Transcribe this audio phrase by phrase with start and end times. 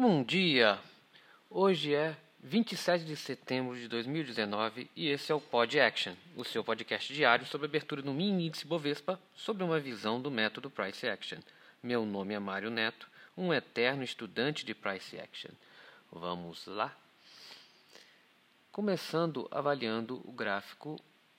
[0.00, 0.78] Bom dia!
[1.50, 6.62] Hoje é 27 de setembro de 2019 e esse é o Pod Action, o seu
[6.62, 11.40] podcast diário sobre abertura do mini índice Bovespa sobre uma visão do método Price Action.
[11.82, 15.50] Meu nome é Mário Neto, um eterno estudante de Price Action.
[16.12, 16.96] Vamos lá?
[18.70, 20.94] Começando avaliando o gráfico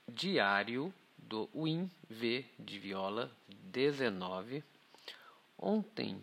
[0.05, 4.61] diário do Win V de viola 19.
[5.57, 6.21] Ontem,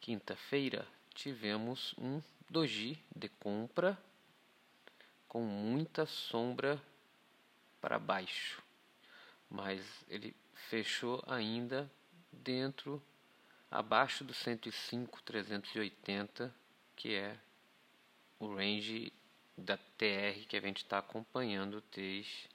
[0.00, 0.84] quinta-feira,
[1.14, 3.98] tivemos um doji de compra
[5.28, 6.80] com muita sombra
[7.80, 8.62] para baixo,
[9.48, 10.36] mas ele
[10.68, 11.90] fechou ainda
[12.30, 13.02] dentro
[13.70, 16.54] abaixo do 105 380,
[16.94, 17.38] que é
[18.38, 19.12] o range
[19.56, 22.48] da TR que a gente está acompanhando desde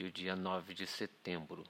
[0.00, 1.64] o dia 9 de setembro.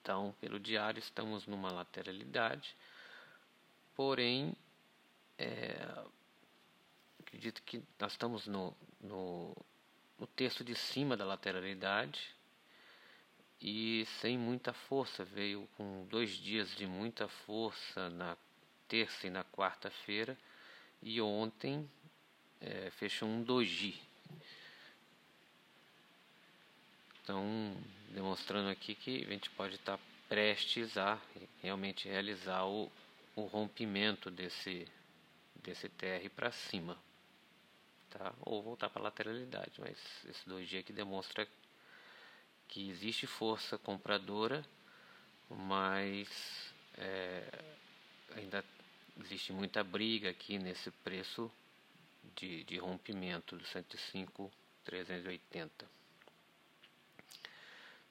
[0.00, 2.74] Então, pelo diário, estamos numa lateralidade,
[4.00, 4.56] porém,
[5.36, 5.76] é,
[7.18, 9.54] acredito que nós estamos no, no,
[10.18, 12.34] no texto de cima da lateralidade
[13.60, 15.22] e sem muita força.
[15.22, 18.38] Veio com dois dias de muita força na
[18.88, 20.34] terça e na quarta-feira
[21.02, 21.86] e ontem
[22.58, 24.00] é, fechou um doji.
[27.22, 27.76] Então,
[28.14, 31.20] demonstrando aqui que a gente pode estar prestes a
[31.60, 32.90] realmente realizar o,
[33.36, 34.86] o rompimento desse,
[35.56, 36.98] desse TR para cima.
[38.10, 38.32] Tá?
[38.40, 39.96] Ou voltar para a lateralidade, mas
[40.28, 41.46] esse doji aqui demonstra
[42.66, 44.64] que existe força compradora,
[45.48, 47.44] mas é,
[48.36, 48.64] ainda
[49.20, 51.50] existe muita briga aqui nesse preço
[52.36, 54.50] de, de rompimento do 105
[54.84, 55.88] 380.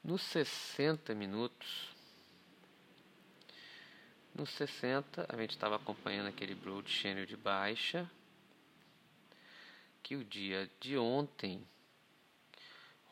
[0.04, 1.94] Nos 60 minutos,
[4.40, 8.10] nos 60 a gente estava acompanhando aquele Broad Channel de baixa,
[10.02, 11.62] que o dia de ontem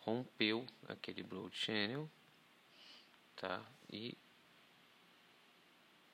[0.06, 2.10] rompeu aquele Broad Channel,
[3.36, 3.62] tá?
[3.92, 4.18] E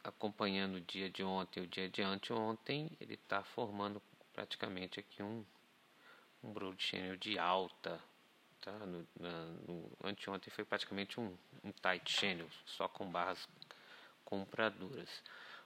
[0.03, 4.01] acompanhando o dia de ontem e o dia de anteontem, ele está formando
[4.33, 5.45] praticamente aqui um,
[6.43, 8.01] um Broad Channel de alta.
[8.61, 8.71] Tá?
[8.71, 13.47] No, na, no anteontem foi praticamente um, um tight channel, só com barras
[14.25, 15.09] compradoras.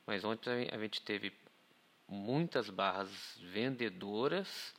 [0.05, 1.33] Mas ontem a gente teve
[2.07, 3.09] muitas barras
[3.41, 4.73] vendedoras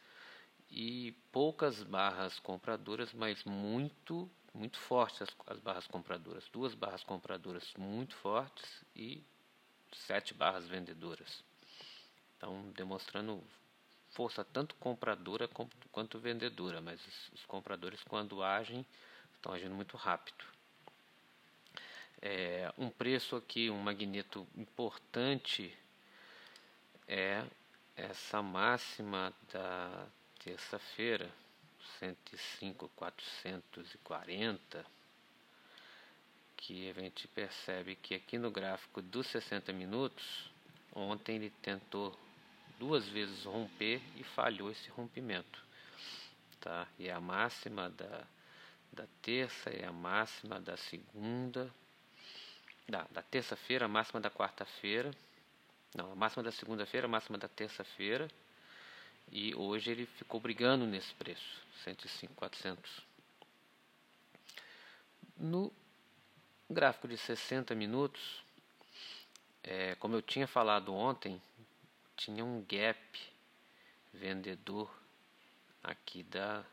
[0.70, 6.48] e poucas barras compradoras, mas muito muito fortes as, as barras compradoras.
[6.52, 9.22] Duas barras compradoras muito fortes e
[9.92, 11.44] sete barras vendedoras.
[12.36, 13.42] Então, demonstrando
[14.10, 15.48] força tanto compradora
[15.92, 17.00] quanto vendedora, mas
[17.32, 18.84] os, compradores, quando agem,
[19.34, 20.44] estão agindo muito rápido.
[22.20, 25.72] É, um preço aqui, um magneto importante
[27.06, 27.44] é
[27.96, 30.08] essa máxima da
[30.38, 31.30] terça-feira,
[32.00, 34.98] 105,440
[36.58, 40.50] que a gente percebe que aqui no gráfico dos 60 minutos,
[40.94, 42.18] ontem ele tentou
[42.78, 45.64] duas vezes romper e falhou esse rompimento.
[46.60, 46.86] Tá?
[46.98, 48.24] E a máxima da,
[48.92, 51.72] da terça e a máxima da segunda,
[52.88, 55.10] da, da terça-feira, máxima da quarta-feira,
[55.94, 58.28] não, a máxima da segunda-feira, máxima da terça-feira,
[59.30, 63.02] e hoje ele ficou brigando nesse preço, 105,400.
[65.36, 65.72] No
[66.68, 68.42] gráfico de 60 minutos,
[69.62, 71.40] é, como eu tinha falado ontem,
[72.16, 72.98] tinha um gap
[74.12, 74.90] vendedor
[75.82, 76.64] aqui da,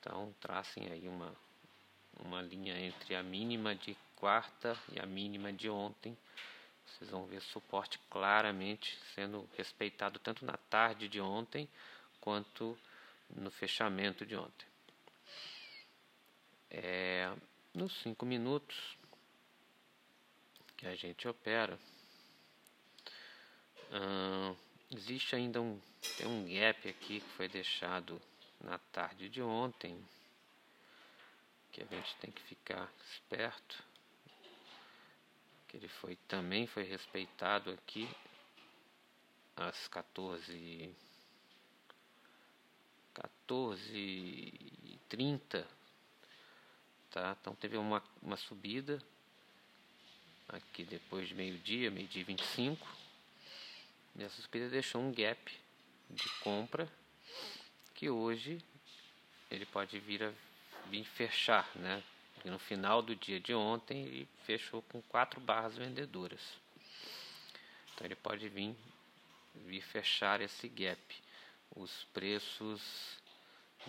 [0.00, 1.32] Então, tracem aí uma,
[2.18, 6.18] uma linha entre a mínima de quarta e a mínima de ontem.
[6.84, 11.68] Vocês vão ver suporte claramente sendo respeitado tanto na tarde de ontem
[12.20, 12.76] quanto
[13.30, 14.66] no fechamento de ontem.
[16.68, 17.32] É,
[17.72, 18.98] nos 5 minutos
[20.76, 21.78] que a gente opera,
[23.92, 24.56] hum,
[24.90, 25.80] existe ainda um,
[26.16, 28.20] tem um gap aqui que foi deixado
[28.60, 29.96] na tarde de ontem,
[31.70, 33.82] que a gente tem que ficar esperto,
[35.68, 38.08] que ele foi também foi respeitado aqui
[39.56, 40.94] às 14
[43.14, 45.82] 14 e 30
[47.12, 47.36] tá?
[47.40, 48.98] Então teve uma, uma subida
[50.48, 53.01] aqui depois de meio-dia, meio-dia 25.
[54.16, 55.52] E subida deixou um gap
[56.10, 56.90] de compra
[57.94, 58.62] que hoje
[59.50, 60.32] ele pode vir a
[60.88, 62.02] vir fechar, né?
[62.34, 66.40] Porque no final do dia de ontem ele fechou com quatro barras vendedoras.
[67.94, 68.74] Então ele pode vir
[69.54, 71.22] vir fechar esse gap.
[71.74, 72.82] Os preços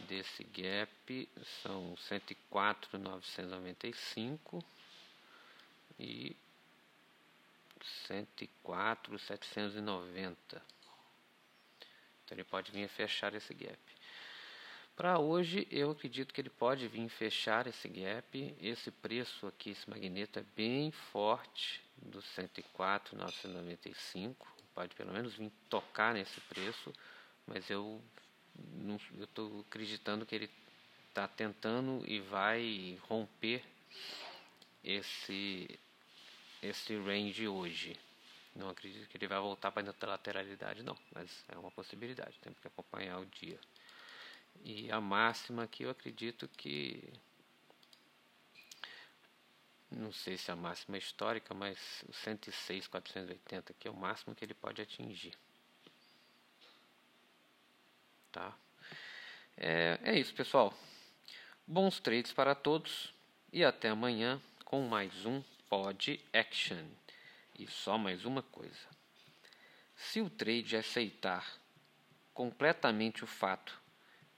[0.08, 1.30] desse gap
[1.62, 4.64] são 104,995
[6.00, 6.36] e
[8.08, 10.62] 104,790.
[12.24, 13.80] Então ele pode vir fechar esse gap.
[14.96, 18.56] Para hoje, eu acredito que ele pode vir fechar esse gap.
[18.62, 24.48] Esse preço aqui, esse magneto é bem forte, do 104,995.
[24.74, 26.94] Pode pelo menos vir tocar nesse preço,
[27.48, 28.02] mas eu
[29.20, 30.50] estou acreditando que ele
[31.10, 33.64] está tentando e vai romper
[34.84, 35.80] esse
[36.64, 37.98] esse range hoje.
[38.56, 42.40] Não acredito que ele vai voltar para da lateralidade, não, mas é uma possibilidade.
[42.42, 43.60] Temos que acompanhar o dia.
[44.64, 47.04] E a máxima aqui eu acredito que
[49.92, 54.44] não sei se é a máxima histórica, mas o 106,480 aqui é o máximo que
[54.44, 55.34] ele pode atingir.
[58.32, 58.56] Tá?
[59.56, 60.74] É, é isso, pessoal.
[61.66, 63.14] Bons trades para todos
[63.52, 66.86] e até amanhã com mais um Pod Action.
[67.58, 68.88] E só mais uma coisa:
[69.96, 71.60] se o trade aceitar
[72.32, 73.82] completamente o fato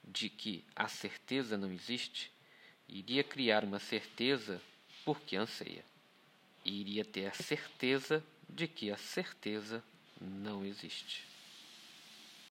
[0.02, 2.32] de que a certeza não existe,
[2.88, 4.62] iria criar uma certeza
[5.04, 5.84] porque anseia.
[6.64, 9.84] E iria ter a certeza de que a certeza
[10.18, 11.22] não existe.